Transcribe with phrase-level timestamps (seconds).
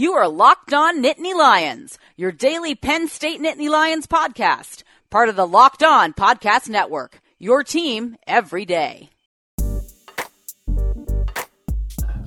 [0.00, 5.34] You are Locked On Nittany Lions, your daily Penn State Nittany Lions podcast, part of
[5.34, 7.20] the Locked On Podcast Network.
[7.40, 9.10] Your team every day.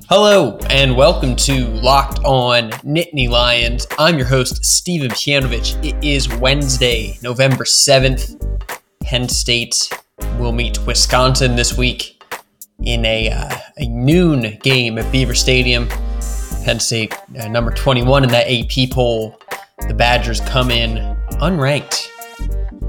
[0.09, 3.87] Hello and welcome to Locked On Nittany Lions.
[3.97, 5.81] I'm your host, Steven Pianovich.
[5.81, 8.35] It is Wednesday, November 7th.
[9.01, 9.89] Penn State
[10.37, 12.21] will meet Wisconsin this week
[12.83, 15.87] in a, uh, a noon game at Beaver Stadium.
[16.63, 19.39] Penn State, uh, number 21 in that AP poll.
[19.87, 20.97] The Badgers come in
[21.39, 22.07] unranked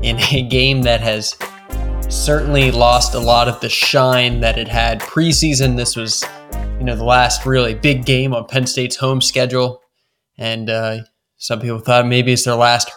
[0.03, 1.37] in a game that has
[2.09, 5.77] certainly lost a lot of the shine that it had preseason.
[5.77, 6.25] This was,
[6.79, 9.83] you know, the last really big game on Penn State's home schedule.
[10.37, 10.99] And uh,
[11.37, 12.91] some people thought maybe it's their last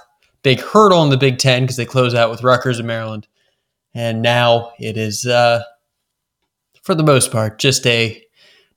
[0.43, 3.27] big hurdle in the Big Ten because they close out with Rutgers and Maryland.
[3.93, 5.63] And now it is, uh,
[6.83, 8.24] for the most part, just a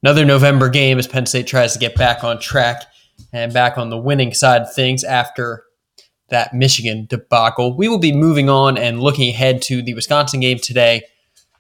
[0.02, 2.84] another November game as Penn State tries to get back on track
[3.33, 5.65] and back on the winning side of things after
[6.29, 7.77] that Michigan debacle.
[7.77, 11.03] We will be moving on and looking ahead to the Wisconsin game today.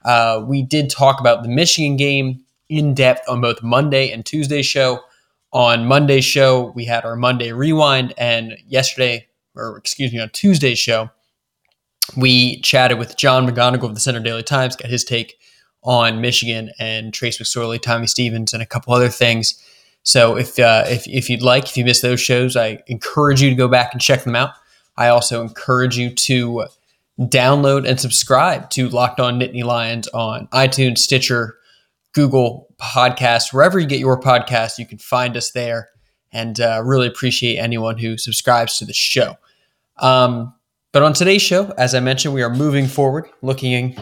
[0.04, 4.62] Uh, we did talk about the Michigan game in depth on both Monday and Tuesday
[4.62, 5.00] show.
[5.52, 10.78] On Monday's show, we had our Monday rewind, and yesterday, or excuse me, on Tuesday's
[10.78, 11.08] show,
[12.16, 15.38] we chatted with John McGonigal of the Centre Daily Times, got his take
[15.88, 19.58] on Michigan and Trace McSorley, Tommy Stevens, and a couple other things.
[20.02, 23.48] So if uh, if if you'd like, if you missed those shows, I encourage you
[23.48, 24.50] to go back and check them out.
[24.98, 26.66] I also encourage you to
[27.18, 31.56] download and subscribe to Locked On Nittany Lions on iTunes, Stitcher,
[32.12, 34.78] Google Podcasts, wherever you get your podcast.
[34.78, 35.88] You can find us there,
[36.30, 39.38] and uh, really appreciate anyone who subscribes to the show.
[39.96, 40.54] Um,
[40.92, 43.96] but on today's show, as I mentioned, we are moving forward, looking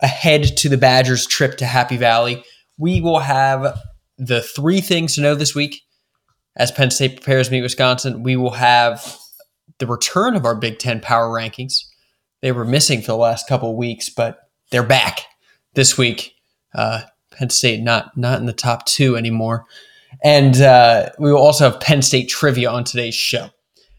[0.00, 2.44] ahead to the Badgers' trip to Happy Valley.
[2.76, 3.78] We will have
[4.16, 5.82] the three things to know this week
[6.56, 8.22] as Penn State prepares to meet Wisconsin.
[8.22, 9.16] We will have
[9.78, 11.84] the return of our Big Ten power rankings.
[12.42, 14.38] They were missing for the last couple weeks, but
[14.70, 15.20] they're back
[15.74, 16.34] this week.
[16.74, 19.64] Uh, Penn State not not in the top two anymore,
[20.24, 23.50] and uh, we will also have Penn State trivia on today's show.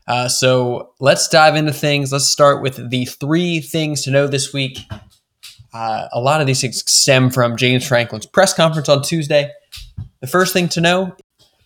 [0.07, 2.11] Uh, so let's dive into things.
[2.11, 4.79] Let's start with the three things to know this week.
[5.73, 9.51] Uh, a lot of these things stem from James Franklin's press conference on Tuesday.
[10.21, 11.15] The first thing to know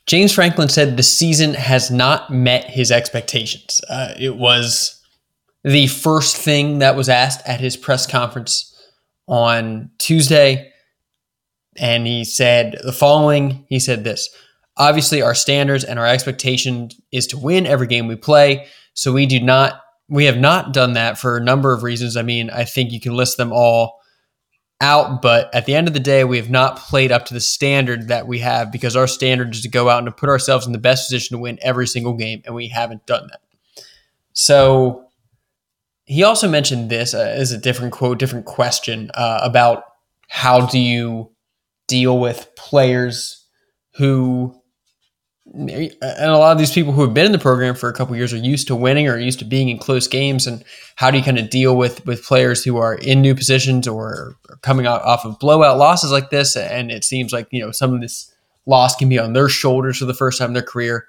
[0.06, 3.82] James Franklin said the season has not met his expectations.
[3.90, 5.02] Uh, it was
[5.64, 8.70] the first thing that was asked at his press conference
[9.28, 10.72] on Tuesday.
[11.78, 14.30] And he said the following He said this
[14.76, 18.68] Obviously, our standards and our expectation is to win every game we play.
[18.96, 22.18] So we do not we have not done that for a number of reasons.
[22.18, 24.00] I mean, I think you can list them all
[24.82, 27.40] out, but at the end of the day, we have not played up to the
[27.40, 30.66] standard that we have because our standard is to go out and to put ourselves
[30.66, 33.42] in the best position to win every single game, and we haven't done that.
[34.34, 35.06] So
[36.06, 39.86] he also mentioned this uh, a different quote, different question uh, about
[40.28, 41.32] how do you
[41.88, 43.48] deal with players
[43.96, 44.60] who
[45.54, 48.16] and a lot of these people who have been in the program for a couple
[48.16, 50.64] years are used to winning or used to being in close games and
[50.96, 54.36] how do you kind of deal with with players who are in new positions or
[54.62, 56.58] coming out, off of blowout losses like this?
[56.58, 58.34] And it seems like you know some of this
[58.66, 61.08] loss can be on their shoulders for the first time in their career.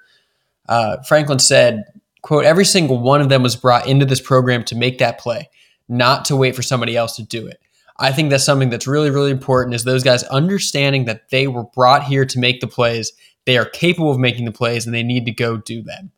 [0.67, 1.83] Uh, franklin said
[2.21, 5.49] quote every single one of them was brought into this program to make that play
[5.87, 7.59] not to wait for somebody else to do it.
[7.99, 11.63] I think that's something that's really really important is those guys understanding that they were
[11.63, 13.11] brought here to make the plays
[13.45, 16.11] they are capable of making the plays and they need to go do them.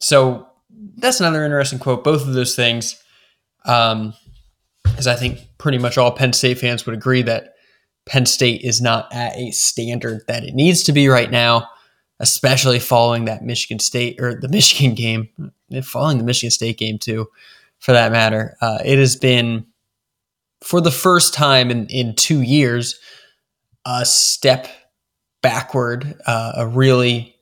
[0.00, 0.46] So
[0.96, 2.04] that's another interesting quote.
[2.04, 3.02] Both of those things,
[3.64, 4.14] um,
[4.84, 7.54] because I think pretty much all Penn State fans would agree that
[8.06, 11.68] Penn State is not at a standard that it needs to be right now,
[12.20, 15.28] especially following that Michigan State or the Michigan game,
[15.82, 17.26] following the Michigan State game too,
[17.78, 18.56] for that matter.
[18.60, 19.66] Uh, it has been
[20.62, 22.98] for the first time in in two years
[23.84, 24.68] a step
[25.46, 27.36] backward, uh, a really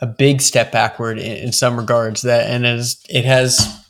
[0.00, 2.22] a big step backward in, in some regards.
[2.22, 3.86] That and it, is, it has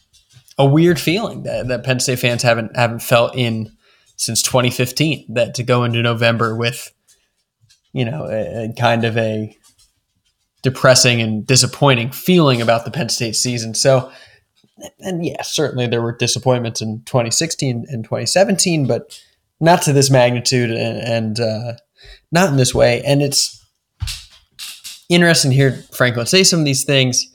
[0.59, 3.71] a weird feeling that, that Penn State fans haven't haven't felt in
[4.17, 5.35] since 2015.
[5.35, 6.93] That to go into November with,
[7.93, 9.57] you know, a, a kind of a
[10.63, 13.73] depressing and disappointing feeling about the Penn State season.
[13.73, 14.11] So,
[14.99, 19.23] and yeah, certainly there were disappointments in 2016 and 2017, but
[19.61, 21.75] not to this magnitude and, and uh,
[22.33, 23.03] not in this way.
[23.03, 23.65] And it's
[25.09, 27.27] interesting to hear Franklin say some of these things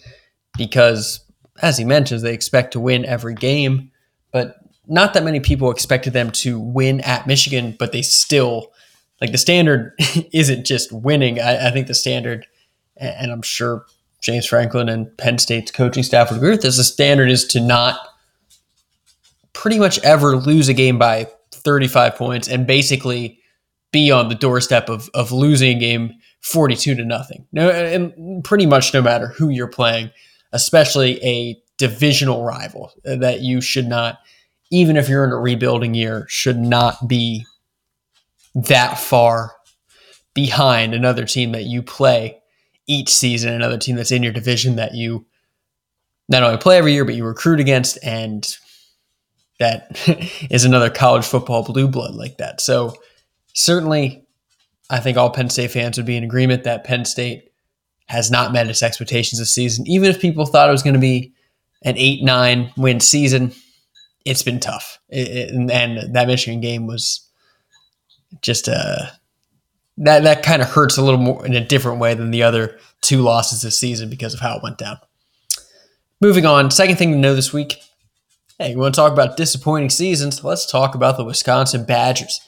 [0.58, 1.20] because,
[1.62, 3.92] as he mentions, they expect to win every game,
[4.32, 4.58] but
[4.88, 8.72] not that many people expected them to win at Michigan, but they still
[9.22, 9.94] like the standard
[10.34, 11.40] isn't just winning.
[11.40, 12.46] I, I think the standard
[12.98, 13.86] and I'm sure
[14.22, 17.60] James Franklin and Penn State's coaching staff would agree with this, the standard is to
[17.60, 18.00] not
[19.54, 23.40] pretty much ever lose a game by 35 points and basically
[23.94, 27.48] be on the doorstep of, of losing a game 42 to nothing.
[27.54, 30.12] No, and pretty much no matter who you're playing,
[30.52, 34.20] especially a divisional rival that you should not,
[34.70, 37.46] even if you're in a rebuilding year, should not be
[38.56, 39.56] that far
[40.34, 42.42] behind another team that you play
[42.88, 45.26] each season, another team that's in your division that you
[46.28, 48.58] not only play every year, but you recruit against, and
[49.60, 49.88] that
[50.50, 52.60] is another college football blue blood like that.
[52.60, 52.96] So
[53.54, 54.26] certainly,
[54.90, 57.52] I think all Penn State fans would be in agreement that Penn State
[58.08, 59.88] has not met its expectations this season.
[59.88, 61.34] Even if people thought it was going to be
[61.84, 63.54] an eight nine win season,
[64.26, 65.00] it's been tough.
[65.10, 67.30] It, it, and that Michigan game was
[68.42, 69.06] just a uh,
[69.98, 72.80] that that kind of hurts a little more in a different way than the other
[73.02, 74.98] two losses this season because of how it went down.
[76.20, 77.80] Moving on, second thing to know this week.
[78.58, 80.44] Hey, you want to talk about disappointing seasons?
[80.44, 82.40] Let's talk about the Wisconsin Badgers.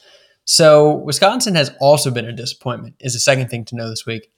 [0.46, 2.94] So, Wisconsin has also been a disappointment.
[3.00, 4.30] Is the second thing to know this week.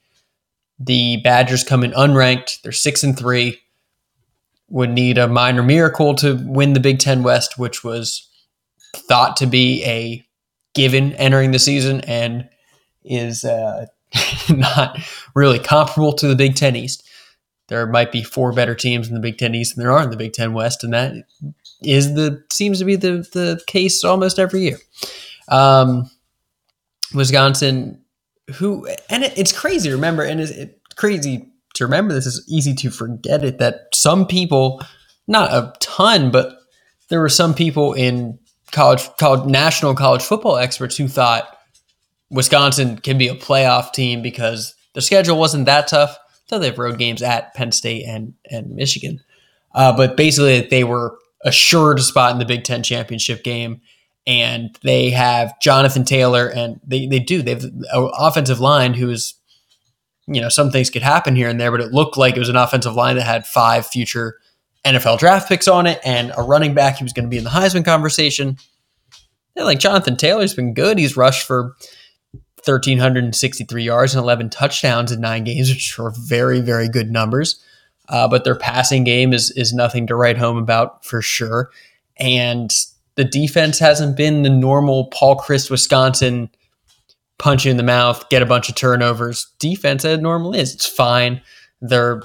[0.81, 2.63] The Badgers come in unranked.
[2.63, 3.61] They're six and three.
[4.71, 8.27] Would need a minor miracle to win the Big Ten West, which was
[8.97, 10.27] thought to be a
[10.75, 12.49] given entering the season, and
[13.05, 13.87] is uh,
[14.49, 14.99] not
[15.35, 17.07] really comparable to the Big Ten East.
[17.69, 20.11] There might be four better teams in the Big Ten East than there are in
[20.11, 21.13] the Big Ten West, and that
[21.83, 24.79] is the seems to be the the case almost every year.
[25.49, 26.11] Um,
[27.15, 28.03] Wisconsin,
[28.55, 29.91] who and it, it's crazy.
[29.91, 32.15] Remember, and it's, it's crazy to remember.
[32.15, 33.59] This is easy to forget it.
[33.59, 34.83] That some people,
[35.27, 36.59] not a ton, but
[37.09, 38.39] there were some people in
[38.73, 41.57] college, college national college football experts who thought
[42.31, 46.19] Wisconsin can be a playoff team because their schedule wasn't that tough.
[46.49, 49.21] Though they have road games at Penn State and and Michigan,
[49.75, 53.83] uh, but basically they were assured a spot in the Big Ten championship game,
[54.29, 59.09] and they have Jonathan Taylor, and they they do they have an offensive line who
[59.09, 59.35] is,
[60.27, 62.51] you know, some things could happen here and there, but it looked like it was
[62.51, 64.39] an offensive line that had five future
[64.85, 67.45] NFL draft picks on it, and a running back who was going to be in
[67.45, 68.59] the Heisman conversation.
[69.57, 70.99] Yeah, like Jonathan Taylor's been good.
[70.99, 71.75] He's rushed for
[72.65, 77.65] 1,363 yards and 11 touchdowns in nine games, which are very, very good numbers.
[78.11, 81.71] Uh, but their passing game is is nothing to write home about for sure.
[82.19, 82.71] And
[83.19, 86.49] the defense hasn't been the normal Paul Chryst, Wisconsin
[87.37, 89.53] punch you in the mouth, get a bunch of turnovers.
[89.59, 90.73] Defense as normal is.
[90.73, 91.43] It's fine.
[91.81, 92.23] They're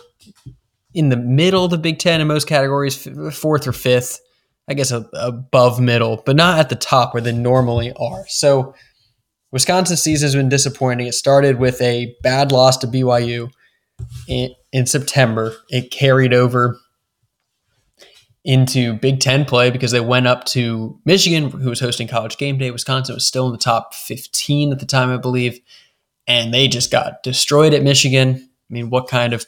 [0.93, 4.19] in the middle of the Big Ten in most categories, fourth or fifth.
[4.67, 8.25] I guess above middle, but not at the top where they normally are.
[8.27, 8.75] So
[9.51, 11.07] Wisconsin's season has been disappointing.
[11.07, 13.49] It started with a bad loss to BYU
[14.27, 15.53] in, in September.
[15.69, 16.79] It carried over
[18.45, 22.57] into Big Ten play because they went up to Michigan, who was hosting College Game
[22.57, 22.71] Day.
[22.71, 25.59] Wisconsin was still in the top 15 at the time, I believe,
[26.27, 28.49] and they just got destroyed at Michigan.
[28.69, 29.45] I mean, what kind of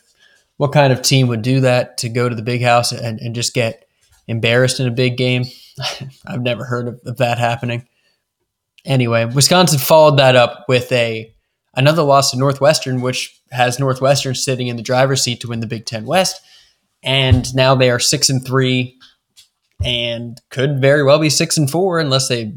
[0.58, 3.36] what kind of team would do that to go to the big house and, and
[3.36, 3.86] just get
[4.28, 5.44] embarrassed in a big game?
[6.26, 7.88] I've never heard of, of that happening.
[8.86, 11.34] Anyway, Wisconsin followed that up with a
[11.76, 15.68] another loss to Northwestern, which has Northwestern sitting in the driver's seat to win the
[15.68, 16.42] Big Ten West,
[17.06, 18.98] and now they are six and three,
[19.84, 22.54] and could very well be six and four unless they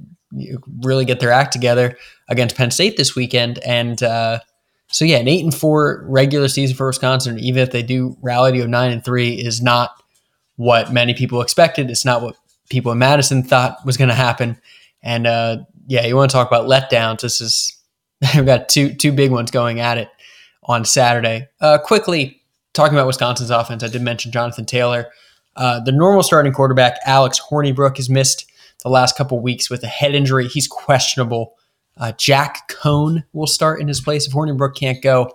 [0.82, 1.96] really get their act together
[2.28, 3.58] against Penn State this weekend.
[3.60, 4.40] And uh,
[4.88, 8.52] so, yeah, an eight and four regular season for Wisconsin, even if they do rally
[8.52, 9.90] to a nine and three, is not
[10.56, 11.90] what many people expected.
[11.90, 12.36] It's not what
[12.70, 14.60] people in Madison thought was going to happen.
[15.02, 17.20] And uh, yeah, you want to talk about letdowns?
[17.20, 17.76] This is
[18.34, 20.10] we've got two two big ones going at it
[20.64, 21.48] on Saturday.
[21.60, 22.37] Uh, quickly
[22.78, 25.08] talking about Wisconsin's offense, I did mention Jonathan Taylor.
[25.56, 28.48] Uh, the normal starting quarterback Alex Hornibrook has missed
[28.84, 30.46] the last couple weeks with a head injury.
[30.46, 31.56] He's questionable.
[31.96, 35.32] Uh, Jack Coan will start in his place if Hornibrook can't go.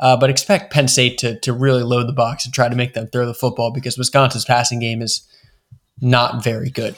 [0.00, 2.94] Uh, but expect Penn State to, to really load the box and try to make
[2.94, 5.28] them throw the football because Wisconsin's passing game is
[6.00, 6.96] not very good.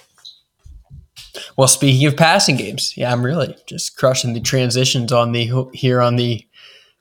[1.59, 6.01] Well, speaking of passing games, yeah, I'm really just crushing the transitions on the here
[6.01, 6.47] on the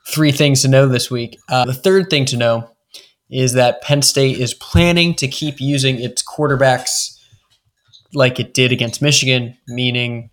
[0.07, 1.39] three things to know this week.
[1.47, 2.70] Uh, the third thing to know
[3.31, 7.17] is that Penn State is planning to keep using its quarterbacks
[8.13, 10.29] like it did against Michigan, meaning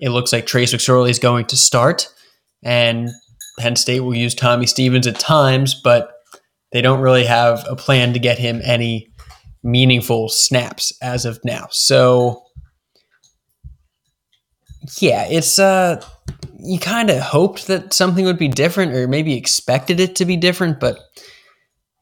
[0.00, 2.08] it looks like Trace McSorley is going to start,
[2.64, 3.10] and
[3.58, 6.12] Penn State will use Tommy Stevens at times, but
[6.72, 9.12] they don't really have a plan to get him any
[9.62, 11.68] meaningful snaps as of now.
[11.70, 12.42] So
[14.98, 16.04] Yeah, it's uh
[16.58, 20.36] you kind of hoped that something would be different or maybe expected it to be
[20.36, 20.98] different, but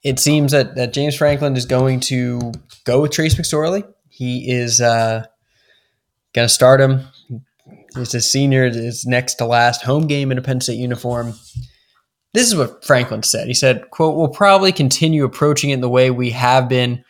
[0.02, 2.52] it seems that, that James Franklin is going to
[2.85, 3.87] go with Trace McSorley.
[4.09, 5.25] He is uh,
[6.33, 7.07] going to start him.
[7.95, 11.35] He's a senior, his next to last home game in a Penn State uniform.
[12.33, 13.49] This is what Franklin said.
[13.49, 17.04] He said, quote, we'll probably continue approaching it in the way we have been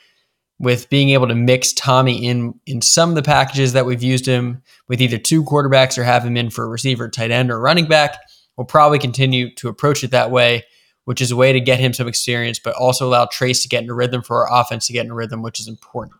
[0.58, 4.26] with being able to mix Tommy in in some of the packages that we've used
[4.26, 7.60] him with either two quarterbacks or have him in for a receiver, tight end, or
[7.60, 8.18] running back.
[8.56, 10.64] We'll probably continue to approach it that way,
[11.10, 13.82] which is a way to get him some experience, but also allow Trace to get
[13.82, 16.14] in a rhythm for our offense to get in a rhythm, which is important.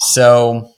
[0.00, 0.72] So,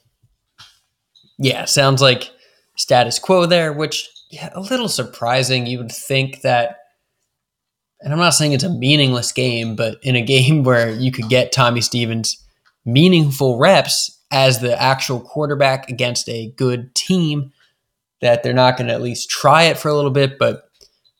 [1.39, 2.29] yeah, sounds like
[2.75, 5.65] status quo there, which yeah, a little surprising.
[5.65, 6.77] You would think that,
[8.01, 11.27] and I'm not saying it's a meaningless game, but in a game where you could
[11.27, 12.45] get Tommy Stevens
[12.85, 17.51] meaningful reps as the actual quarterback against a good team,
[18.21, 20.37] that they're not going to at least try it for a little bit.
[20.37, 20.66] But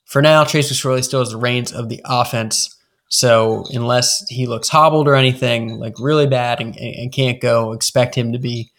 [0.07, 2.73] for now, Trace McSorley still has the reins of the offense.
[3.09, 8.15] So unless he looks hobbled or anything like really bad and, and can't go, expect
[8.15, 8.71] him to be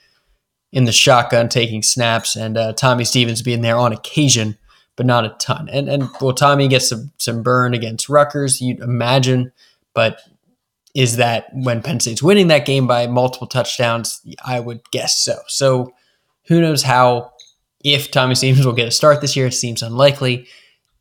[0.72, 4.56] in the shotgun taking snaps and uh, Tommy Stevens being there on occasion,
[4.96, 5.68] but not a ton.
[5.70, 8.60] And and will Tommy gets some some burn against Rutgers?
[8.60, 9.52] You'd imagine,
[9.94, 10.20] but
[10.94, 14.20] is that when Penn State's winning that game by multiple touchdowns?
[14.44, 15.38] I would guess so.
[15.46, 15.92] So
[16.46, 17.32] who knows how
[17.84, 19.46] if Tommy Stevens will get a start this year?
[19.46, 20.48] It seems unlikely.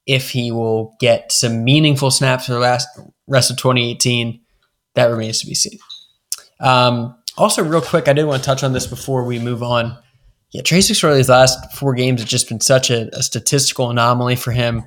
[0.07, 2.87] If he will get some meaningful snaps for the last
[3.27, 4.39] rest of 2018,
[4.95, 5.77] that remains to be seen.
[6.59, 9.97] Um, also, real quick, I did want to touch on this before we move on.
[10.51, 14.51] Yeah, Trace McSorley's last four games have just been such a, a statistical anomaly for
[14.51, 14.83] him.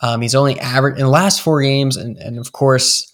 [0.00, 3.12] Um, he's only average in the last four games, and, and of course,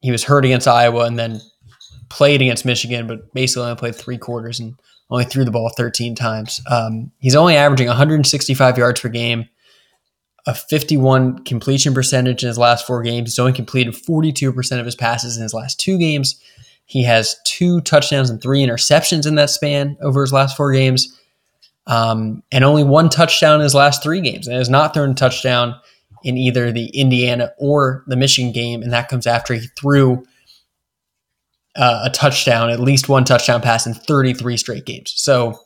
[0.00, 1.40] he was hurt against Iowa and then
[2.08, 4.74] played against Michigan, but basically only played three quarters and
[5.10, 6.60] only threw the ball 13 times.
[6.70, 9.48] Um, he's only averaging 165 yards per game,
[10.48, 13.32] a 51 completion percentage in his last four games.
[13.32, 16.40] He's only completed 42% of his passes in his last two games.
[16.86, 21.20] He has two touchdowns and three interceptions in that span over his last four games,
[21.86, 24.48] um, and only one touchdown in his last three games.
[24.48, 25.74] And has not thrown a touchdown
[26.24, 30.24] in either the Indiana or the Michigan game, and that comes after he threw
[31.76, 35.12] uh, a touchdown, at least one touchdown pass in 33 straight games.
[35.14, 35.60] So,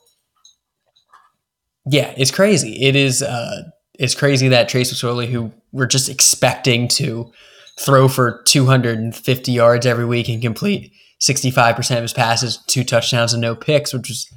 [1.85, 2.83] yeah, it's crazy.
[2.83, 3.23] It is.
[3.23, 3.63] Uh,
[3.99, 7.31] it's crazy that Trace McSorley, who we're just expecting to
[7.79, 13.41] throw for 250 yards every week and complete 65% of his passes, two touchdowns and
[13.41, 14.31] no picks, which was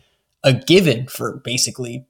[0.44, 2.06] a given for basically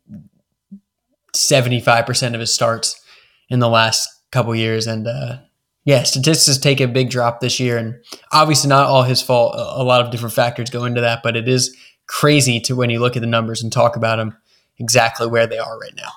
[1.34, 3.00] 75% of his starts
[3.48, 4.86] in the last couple years.
[4.86, 5.38] And uh,
[5.84, 7.78] yeah, statistics take a big drop this year.
[7.78, 7.96] And
[8.32, 9.54] obviously, not all his fault.
[9.56, 11.74] A lot of different factors go into that, but it is
[12.06, 14.36] crazy to when you look at the numbers and talk about them
[14.78, 16.10] exactly where they are right now.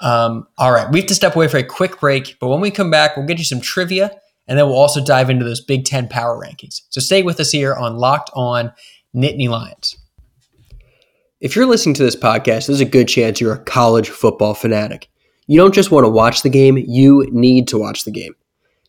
[0.00, 2.70] Um, all right, we have to step away for a quick break, but when we
[2.70, 4.10] come back, we'll get you some trivia
[4.48, 6.82] and then we'll also dive into those Big Ten power rankings.
[6.90, 8.72] So stay with us here on Locked On
[9.14, 9.96] Nittany Lions.
[11.40, 15.08] If you're listening to this podcast, there's a good chance you're a college football fanatic.
[15.46, 18.34] You don't just want to watch the game, you need to watch the game.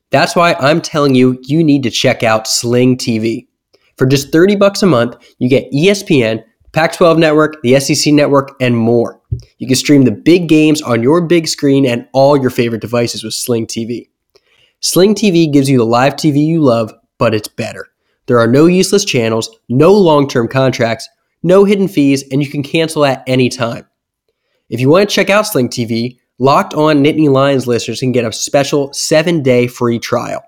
[0.09, 3.47] That's why I'm telling you, you need to check out Sling TV.
[3.97, 8.51] For just 30 bucks a month, you get ESPN, Pac 12 Network, the SEC Network,
[8.59, 9.20] and more.
[9.57, 13.23] You can stream the big games on your big screen and all your favorite devices
[13.23, 14.09] with Sling TV.
[14.79, 17.87] Sling TV gives you the live TV you love, but it's better.
[18.25, 21.07] There are no useless channels, no long term contracts,
[21.43, 23.85] no hidden fees, and you can cancel at any time.
[24.69, 28.25] If you want to check out Sling TV, Locked On Nittany Lions listeners can get
[28.25, 30.41] a special seven day free trial.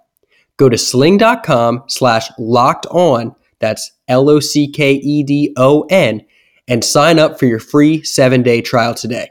[0.58, 6.26] Go to sling.com slash locked on, that's L O C K E D O N,
[6.68, 9.30] and sign up for your free seven day trial today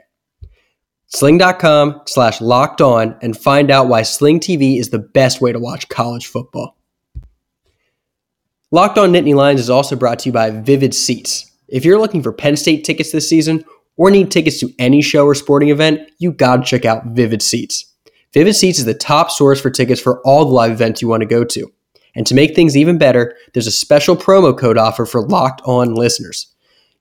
[1.13, 5.59] sling.com slash locked on and find out why Sling TV is the best way to
[5.59, 6.75] watch college football.
[8.71, 11.51] Locked on Nittany Lions is also brought to you by Vivid Seats.
[11.67, 13.63] If you're looking for Penn State tickets this season
[13.95, 17.85] or need tickets to any show or sporting event, you gotta check out Vivid Seats.
[18.33, 21.21] Vivid Seats is the top source for tickets for all the live events you want
[21.21, 21.71] to go to.
[22.15, 25.93] And to make things even better, there's a special promo code offer for locked on
[25.93, 26.52] listeners.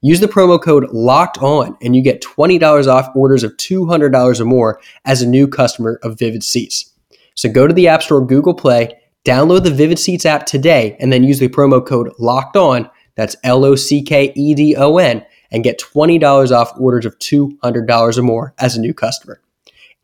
[0.04, 4.44] Use the promo code LOCKED ON and you get $20 off orders of $200 or
[4.44, 6.92] more as a new customer of Vivid Seats.
[7.36, 11.12] So go to the App Store, Google Play, download the Vivid Seats app today, and
[11.12, 14.98] then use the promo code LOCKED ON, that's L O C K E D O
[14.98, 19.40] N, and get $20 off orders of $200 or more as a new customer.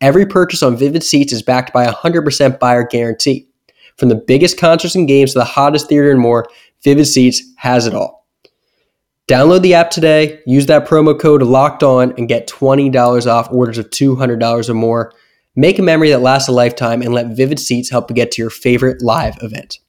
[0.00, 3.48] Every purchase on Vivid Seats is backed by a 100% buyer guarantee.
[3.96, 6.46] From the biggest concerts and games to the hottest theater and more,
[6.84, 8.17] Vivid Seats has it all.
[9.28, 13.76] Download the app today, use that promo code locked on, and get $20 off orders
[13.76, 15.12] of $200 or more.
[15.54, 18.42] Make a memory that lasts a lifetime and let Vivid Seats help you get to
[18.42, 19.80] your favorite live event.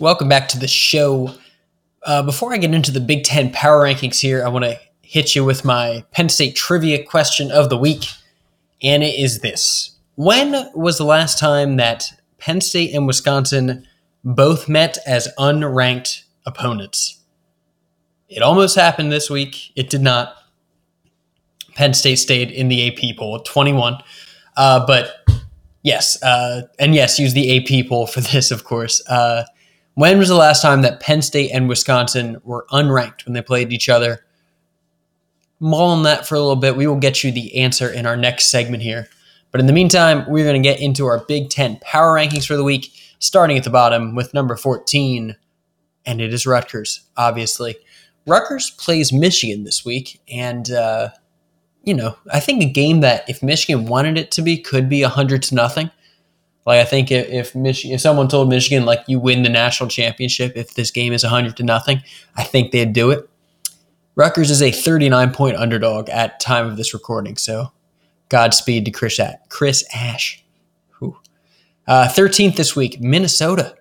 [0.00, 1.32] Welcome back to the show.
[2.02, 5.36] Uh, before I get into the Big Ten power rankings here, I want to hit
[5.36, 8.06] you with my Penn State trivia question of the week.
[8.82, 12.06] And it is this When was the last time that
[12.38, 13.86] Penn State and Wisconsin
[14.24, 17.18] both met as unranked opponents.
[18.28, 19.72] It almost happened this week.
[19.74, 20.34] It did not.
[21.74, 23.98] Penn State stayed in the AP poll at 21.
[24.56, 25.12] Uh, but
[25.82, 29.02] yes, uh, and yes, use the AP poll for this, of course.
[29.08, 29.44] Uh,
[29.94, 33.72] when was the last time that Penn State and Wisconsin were unranked when they played
[33.72, 34.24] each other?
[35.58, 36.76] Mull on that for a little bit.
[36.76, 39.08] We will get you the answer in our next segment here.
[39.50, 42.56] But in the meantime, we're going to get into our Big Ten power rankings for
[42.56, 45.36] the week starting at the bottom with number 14,
[46.04, 47.76] and it is Rutgers, obviously.
[48.26, 51.10] Rutgers plays Michigan this week, and, uh,
[51.84, 55.02] you know, I think a game that if Michigan wanted it to be could be
[55.02, 55.90] 100 to nothing.
[56.66, 59.88] Like, I think if, if Michigan, if someone told Michigan, like, you win the national
[59.88, 62.02] championship if this game is 100 to nothing,
[62.36, 63.28] I think they'd do it.
[64.16, 67.72] Rutgers is a 39 point underdog at time of this recording, so
[68.28, 70.39] Godspeed to Chris, at Chris Ash.
[71.86, 73.76] Uh, 13th this week, Minnesota.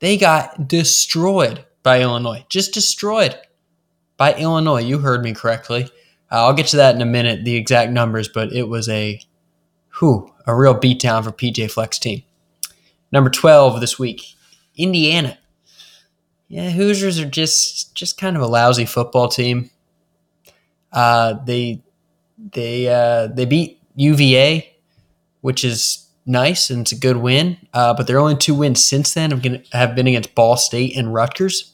[0.00, 2.44] They got destroyed by Illinois.
[2.48, 3.38] Just destroyed
[4.16, 4.82] by Illinois.
[4.82, 5.84] You heard me correctly.
[6.30, 9.20] Uh, I'll get to that in a minute, the exact numbers, but it was a
[9.98, 12.22] whew, a real beatdown for PJ Fleck's team.
[13.12, 14.34] Number 12 this week,
[14.76, 15.38] Indiana.
[16.48, 19.70] Yeah, Hoosiers are just just kind of a lousy football team.
[20.92, 21.82] Uh, they
[22.52, 24.76] they uh, they beat UVA,
[25.40, 27.56] which is nice and it's a good win.
[27.72, 30.96] Uh, but their only two wins since then have been, have been against Ball State
[30.96, 31.72] and Rutgers.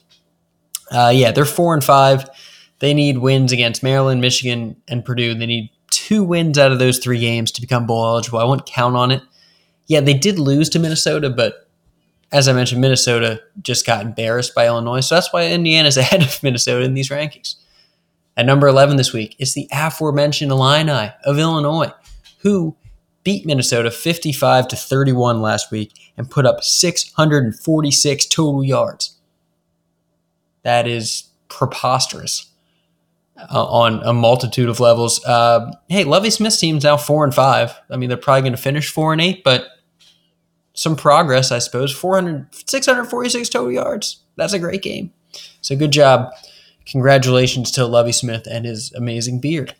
[0.90, 2.28] Uh, yeah, they're four and five.
[2.78, 5.34] They need wins against Maryland, Michigan, and Purdue.
[5.34, 8.38] They need two wins out of those three games to become bowl eligible.
[8.38, 9.22] I won't count on it.
[9.86, 11.68] Yeah, they did lose to Minnesota, but
[12.32, 15.00] as I mentioned, Minnesota just got embarrassed by Illinois.
[15.00, 17.56] So that's why Indiana's ahead of Minnesota in these rankings.
[18.36, 21.92] At number 11 this week is the aforementioned Illini of Illinois,
[22.38, 22.74] who
[23.24, 29.18] beat Minnesota 55 to 31 last week and put up 646 total yards.
[30.62, 32.50] That is preposterous
[33.36, 35.24] uh, on a multitude of levels.
[35.24, 37.74] Uh, hey, Lovie Smith's team's now four and five.
[37.90, 39.66] I mean, they're probably going to finish four and eight, but
[40.74, 41.92] some progress, I suppose.
[41.92, 44.22] 400, 646 total yards.
[44.36, 45.12] That's a great game.
[45.60, 46.30] So good job.
[46.86, 49.74] Congratulations to Lovie Smith and his amazing beard.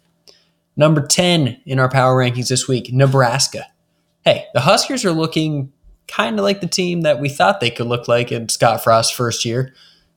[0.77, 3.67] Number 10 in our power rankings this week, Nebraska.
[4.25, 5.73] Hey, the Huskers are looking
[6.09, 9.11] kind of like the team that we thought they could look like in Scott Frost's
[9.15, 9.75] first year.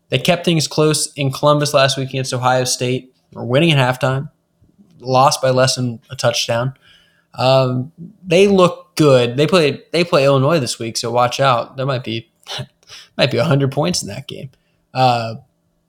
[0.09, 3.13] They kept things close in Columbus last week against Ohio State.
[3.33, 4.29] Were winning at halftime,
[4.99, 6.73] lost by less than a touchdown.
[7.33, 7.91] Um,
[8.25, 9.35] they look good.
[9.35, 11.75] They play they play Illinois this week, so watch out.
[11.75, 12.31] There might be
[13.17, 14.51] might be hundred points in that game.
[14.93, 15.35] Uh,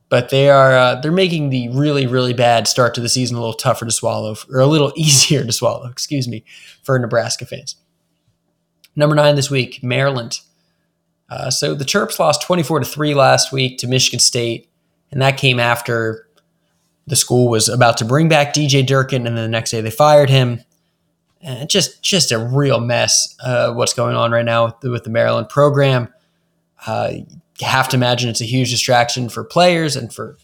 [0.09, 3.41] but they are uh, they're making the really really bad start to the season a
[3.41, 6.45] little tougher to swallow or a little easier to swallow excuse me
[6.83, 7.77] for nebraska fans.
[8.95, 10.41] Number nine this week maryland.
[11.29, 14.69] Uh, so the Terps lost 24 to 3 last week to michigan state
[15.11, 16.29] and that came after
[17.07, 19.91] the school was about to bring back dj durkin and then the next day they
[19.91, 20.61] fired him.
[21.43, 25.05] And just just a real mess uh, what's going on right now with the, with
[25.05, 26.13] the maryland program.
[26.87, 27.13] Uh,
[27.61, 30.37] have to imagine it's a huge distraction for players and for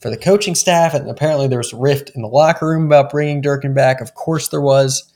[0.00, 0.94] for the coaching staff.
[0.94, 4.00] And apparently there was a rift in the locker room about bringing Durkin back.
[4.00, 5.12] Of course there was,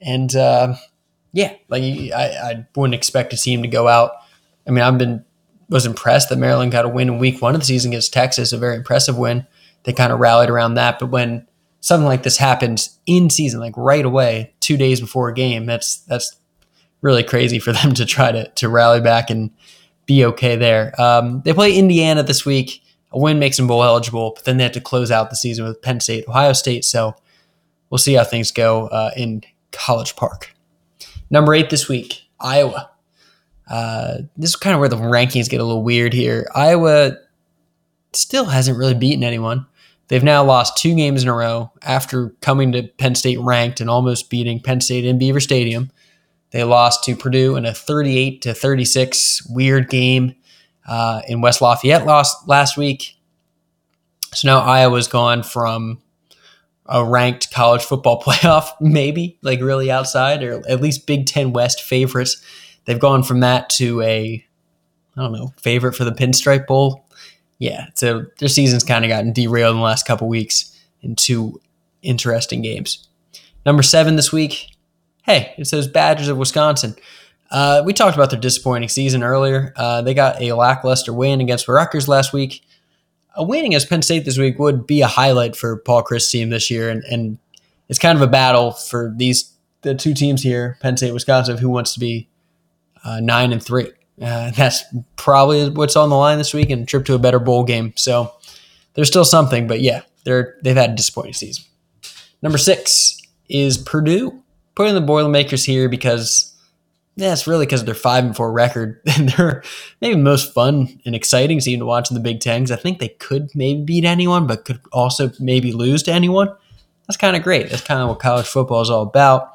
[0.00, 0.74] and uh,
[1.32, 4.12] yeah, like I, I wouldn't expect to see him to go out.
[4.66, 5.24] I mean, I've been
[5.68, 8.52] was impressed that Maryland got a win in week one of the season against Texas,
[8.52, 9.46] a very impressive win.
[9.84, 11.46] They kind of rallied around that, but when
[11.80, 15.98] something like this happens in season, like right away, two days before a game, that's
[16.00, 16.36] that's
[17.02, 19.50] really crazy for them to try to to rally back and
[20.08, 21.00] be okay there.
[21.00, 22.82] Um, they play Indiana this week.
[23.12, 25.66] A win makes them bowl eligible, but then they have to close out the season
[25.66, 26.84] with Penn State, Ohio State.
[26.84, 27.14] So
[27.88, 30.54] we'll see how things go uh, in College Park.
[31.30, 32.90] Number eight this week, Iowa.
[33.70, 36.48] Uh, this is kind of where the rankings get a little weird here.
[36.54, 37.12] Iowa
[38.14, 39.66] still hasn't really beaten anyone.
[40.08, 43.90] They've now lost two games in a row after coming to Penn State ranked and
[43.90, 45.90] almost beating Penn State in Beaver Stadium.
[46.50, 50.34] They lost to Purdue in a 38 to 36 weird game
[50.86, 53.16] uh, in West Lafayette lost last week.
[54.34, 56.00] So now Iowa's gone from
[56.86, 61.82] a ranked college football playoff, maybe like really outside, or at least Big Ten West
[61.82, 62.42] favorites.
[62.86, 64.44] They've gone from that to a,
[65.16, 67.04] I don't know, favorite for the Pinstripe Bowl.
[67.58, 71.60] yeah, so their season's kind of gotten derailed in the last couple weeks in two
[72.02, 73.06] interesting games.
[73.66, 74.70] Number seven this week,
[75.28, 76.96] hey, it's those Badgers of Wisconsin.
[77.50, 79.74] Uh, we talked about their disappointing season earlier.
[79.76, 82.62] Uh, they got a lackluster win against Rutgers last week.
[83.34, 86.48] A win against Penn State this week would be a highlight for Paul Chryst' team
[86.48, 87.38] this year, and, and
[87.88, 91.68] it's kind of a battle for these the two teams here, Penn State, Wisconsin, who
[91.68, 92.28] wants to be
[93.04, 93.92] uh, nine and three.
[94.20, 94.82] Uh, that's
[95.16, 97.92] probably what's on the line this week, and trip to a better bowl game.
[97.96, 98.32] So
[98.94, 101.64] there's still something, but yeah, they're they've had a disappointing season.
[102.42, 104.42] Number six is Purdue.
[104.78, 106.54] Putting the Boilermakers here because
[107.16, 109.00] yeah, really because of their five and four record.
[109.16, 109.64] And they're
[110.00, 112.70] maybe the most fun and exciting team to watch in the Big Ten.
[112.70, 116.54] I think they could maybe beat anyone, but could also maybe lose to anyone.
[117.08, 117.70] That's kind of great.
[117.70, 119.50] That's kind of what college football is all about.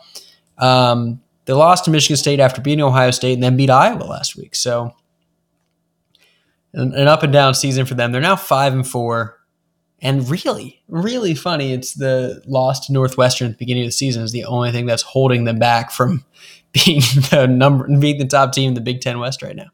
[0.58, 4.36] Um, they lost to Michigan State after beating Ohio State and then beat Iowa last
[4.36, 4.56] week.
[4.56, 4.94] So
[6.74, 8.12] an, an up and down season for them.
[8.12, 9.40] They're now five and four.
[10.04, 11.72] And really, really funny.
[11.72, 15.02] It's the lost Northwestern at the beginning of the season is the only thing that's
[15.02, 16.26] holding them back from
[16.74, 19.70] being the number, being the top team in the Big Ten West right now.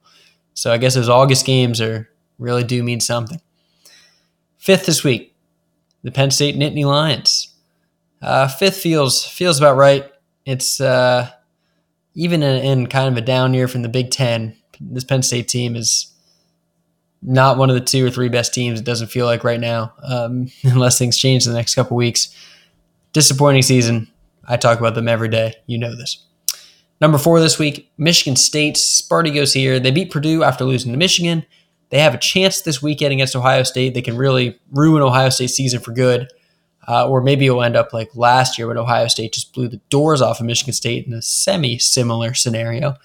[0.54, 3.42] So I guess those August games are really do mean something.
[4.58, 5.34] Fifth this week,
[6.04, 7.56] the Penn State Nittany Lions.
[8.22, 10.12] Uh, fifth feels feels about right.
[10.46, 11.32] It's uh,
[12.14, 14.58] even in, in, kind of a down year from the Big Ten.
[14.80, 16.14] This Penn State team is
[17.22, 18.80] not one of the two or three best teams.
[18.80, 22.34] It doesn't feel like right now, um, unless things change in the next couple weeks.
[23.14, 24.08] Disappointing season.
[24.48, 25.56] I talk about them every day.
[25.68, 26.26] You know this.
[27.02, 28.76] Number four this week, Michigan State.
[28.76, 29.80] Sparty goes here.
[29.80, 31.46] They beat Purdue after losing to Michigan.
[31.90, 33.94] They have a chance this weekend against Ohio State.
[33.94, 36.28] They can really ruin Ohio State's season for good.
[36.88, 39.80] Uh, or maybe it'll end up like last year when Ohio State just blew the
[39.90, 42.96] doors off of Michigan State in a semi similar scenario.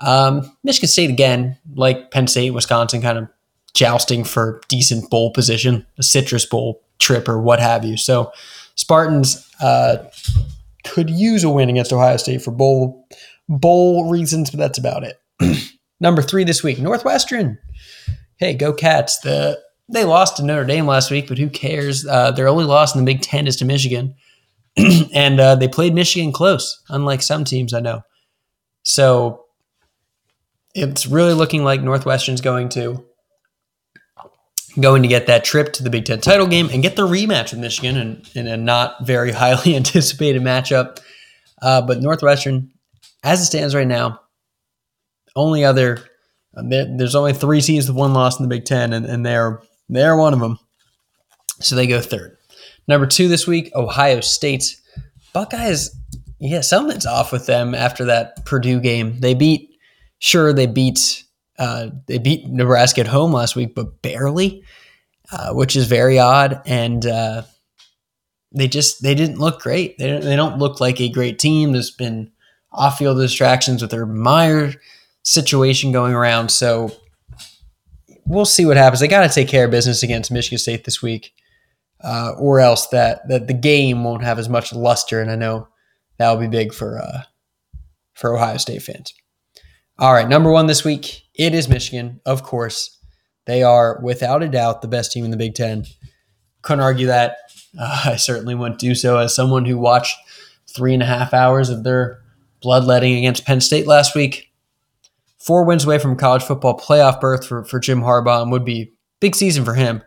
[0.00, 3.28] Um, Michigan State, again, like Penn State, Wisconsin, kind of
[3.76, 7.96] jousting for decent bowl position, a Citrus Bowl trip or what have you.
[7.98, 8.32] So
[8.74, 9.98] Spartans uh,
[10.84, 13.06] could use a win against Ohio State for bowl
[13.48, 15.20] bowl reasons, but that's about it.
[16.00, 17.58] Number three this week, Northwestern.
[18.38, 19.20] Hey, go Cats!
[19.20, 22.06] The they lost to Notre Dame last week, but who cares?
[22.06, 24.14] Uh, their only loss in the Big Ten is to Michigan,
[25.14, 28.02] and uh, they played Michigan close, unlike some teams I know.
[28.82, 29.44] So
[30.74, 33.05] it's really looking like Northwestern's going to
[34.80, 37.50] going to get that trip to the Big Ten title game and get the rematch
[37.52, 40.98] with Michigan in, in a not very highly anticipated matchup.
[41.62, 42.70] Uh, but Northwestern,
[43.24, 44.20] as it stands right now,
[45.34, 45.98] only other
[46.56, 50.16] there's only three teams with one loss in the Big Ten, and, and they're they're
[50.16, 50.58] one of them.
[51.60, 52.36] So they go third.
[52.88, 54.80] Number two this week, Ohio State.
[55.32, 55.94] Buckeyes,
[56.38, 59.20] yeah, something's off with them after that Purdue game.
[59.20, 59.76] They beat,
[60.18, 61.24] sure, they beat
[61.58, 64.62] uh, they beat Nebraska at home last week, but barely,
[65.32, 66.60] uh, which is very odd.
[66.66, 67.42] And uh,
[68.52, 69.98] they just they didn't look great.
[69.98, 71.72] They don't, they don't look like a great team.
[71.72, 72.30] There's been
[72.72, 74.74] off field distractions with their Meyer
[75.22, 76.50] situation going around.
[76.50, 76.90] So
[78.26, 79.00] we'll see what happens.
[79.00, 81.32] They got to take care of business against Michigan State this week,
[82.02, 85.20] uh, or else that that the game won't have as much luster.
[85.20, 85.68] And I know
[86.18, 87.22] that will be big for uh,
[88.14, 89.14] for Ohio State fans.
[89.98, 92.98] All right, number one this week, it is Michigan, of course.
[93.46, 95.86] They are, without a doubt, the best team in the Big Ten.
[96.60, 97.38] Couldn't argue that.
[97.78, 100.14] Uh, I certainly wouldn't do so as someone who watched
[100.68, 102.20] three and a half hours of their
[102.60, 104.52] bloodletting against Penn State last week.
[105.38, 108.92] Four wins away from college football playoff berth for, for Jim Harbaugh and would be
[109.20, 110.02] big season for him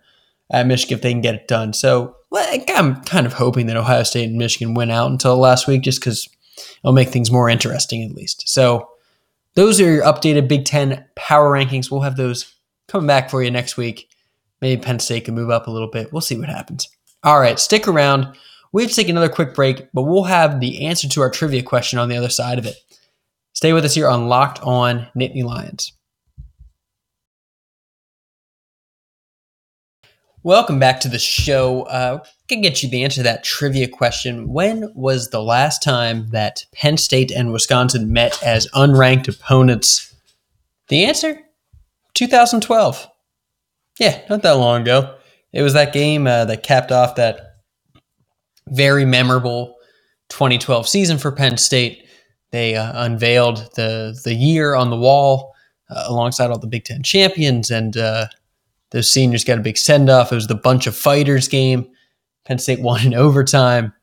[0.52, 1.74] at Michigan if they can get it done.
[1.74, 5.82] So I'm kind of hoping that Ohio State and Michigan win out until last week
[5.82, 6.30] just because
[6.84, 8.48] it'll make things more interesting at least.
[8.48, 8.90] So
[9.56, 11.92] those are your updated Big Ten power rankings.
[11.92, 12.56] We'll have those
[12.88, 14.10] coming back for you next week.
[14.62, 16.12] Maybe Penn State can move up a little bit.
[16.12, 16.88] We'll see what happens.
[17.24, 18.36] All right, stick around.
[18.72, 21.64] We have to take another quick break, but we'll have the answer to our trivia
[21.64, 22.76] question on the other side of it.
[23.54, 25.94] Stay with us here on Locked On Nittany Lions.
[30.44, 31.82] Welcome back to the show.
[31.84, 34.48] Uh, can get you the answer to that trivia question.
[34.48, 40.16] When was the last time that Penn State and Wisconsin met as unranked opponents?
[40.88, 41.42] The answer
[42.14, 43.08] 2012.
[44.00, 45.18] Yeah, not that long ago.
[45.52, 47.58] It was that game uh, that capped off that
[48.70, 49.76] very memorable
[50.30, 52.08] 2012 season for Penn State.
[52.52, 55.54] They uh, unveiled the the year on the wall
[55.90, 58.28] uh, alongside all the Big Ten champions, and uh,
[58.92, 60.32] those seniors got a big send off.
[60.32, 61.88] It was the bunch of fighters game.
[62.46, 63.94] Penn State won in overtime.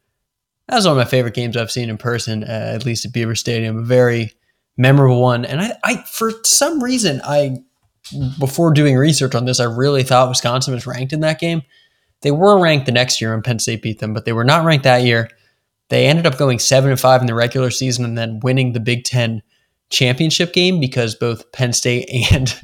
[0.69, 3.13] That was one of my favorite games I've seen in person, uh, at least at
[3.13, 3.79] Beaver Stadium.
[3.79, 4.33] A very
[4.77, 5.45] memorable one.
[5.45, 7.59] And I, I, for some reason, I
[8.39, 11.63] before doing research on this, I really thought Wisconsin was ranked in that game.
[12.23, 14.65] They were ranked the next year when Penn State beat them, but they were not
[14.65, 15.29] ranked that year.
[15.89, 18.81] They ended up going seven and five in the regular season and then winning the
[18.81, 19.43] Big Ten
[19.91, 22.55] championship game because both Penn State and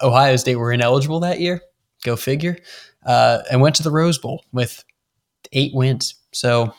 [0.00, 1.60] Ohio State were ineligible that year.
[2.04, 2.58] Go figure.
[3.04, 4.84] Uh, and went to the Rose Bowl with
[5.52, 6.14] eight wins.
[6.32, 6.72] So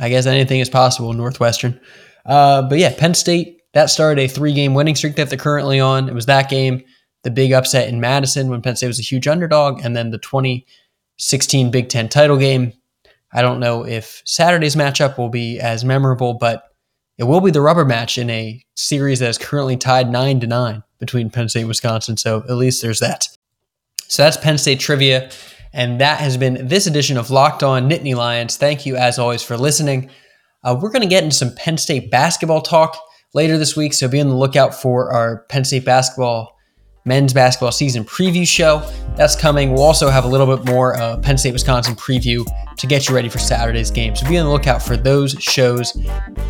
[0.00, 1.80] I guess anything is possible in Northwestern.
[2.24, 5.80] Uh, but yeah, Penn State, that started a three game winning streak that they're currently
[5.80, 6.08] on.
[6.08, 6.82] It was that game,
[7.22, 10.18] the big upset in Madison when Penn State was a huge underdog, and then the
[10.18, 12.72] 2016 Big Ten title game.
[13.32, 16.62] I don't know if Saturday's matchup will be as memorable, but
[17.18, 20.46] it will be the rubber match in a series that is currently tied nine to
[20.46, 22.16] nine between Penn State and Wisconsin.
[22.16, 23.28] So at least there's that.
[24.08, 25.30] So that's Penn State trivia.
[25.72, 28.56] And that has been this edition of Locked On Nittany Lions.
[28.56, 30.08] Thank you, as always, for listening.
[30.62, 32.96] Uh, we're going to get into some Penn State basketball talk
[33.34, 36.56] later this week, so be on the lookout for our Penn State basketball
[37.04, 38.88] men's basketball season preview show.
[39.16, 39.72] That's coming.
[39.72, 43.14] We'll also have a little bit more uh, Penn State Wisconsin preview to get you
[43.14, 44.16] ready for Saturday's game.
[44.16, 45.96] So be on the lookout for those shows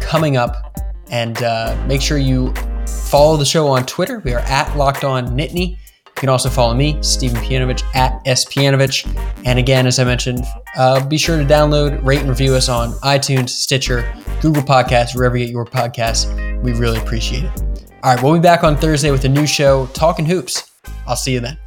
[0.01, 0.79] coming up,
[1.11, 2.53] and uh, make sure you
[2.87, 4.21] follow the show on Twitter.
[4.21, 5.71] We are at Locked On Nittany.
[5.71, 9.05] You can also follow me, Stephen Pianovich, at Pianovich.
[9.45, 10.45] And again, as I mentioned,
[10.77, 15.37] uh, be sure to download, rate, and review us on iTunes, Stitcher, Google Podcasts, wherever
[15.37, 16.63] you get your podcasts.
[16.63, 17.63] We really appreciate it.
[18.03, 20.71] All right, we'll be back on Thursday with a new show, Talking Hoops.
[21.07, 21.59] I'll see you then.